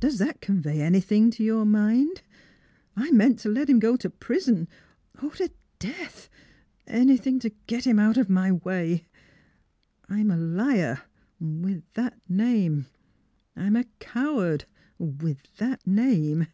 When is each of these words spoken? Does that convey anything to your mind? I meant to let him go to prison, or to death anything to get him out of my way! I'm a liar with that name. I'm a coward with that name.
Does 0.00 0.18
that 0.18 0.40
convey 0.40 0.80
anything 0.80 1.30
to 1.30 1.44
your 1.44 1.64
mind? 1.64 2.22
I 2.96 3.12
meant 3.12 3.38
to 3.38 3.48
let 3.48 3.70
him 3.70 3.78
go 3.78 3.94
to 3.94 4.10
prison, 4.10 4.66
or 5.22 5.30
to 5.30 5.48
death 5.78 6.28
anything 6.88 7.38
to 7.38 7.50
get 7.68 7.86
him 7.86 8.00
out 8.00 8.16
of 8.16 8.28
my 8.28 8.50
way! 8.50 9.06
I'm 10.08 10.32
a 10.32 10.36
liar 10.36 11.02
with 11.38 11.84
that 11.92 12.18
name. 12.28 12.86
I'm 13.54 13.76
a 13.76 13.84
coward 14.00 14.64
with 14.98 15.46
that 15.58 15.86
name. 15.86 16.48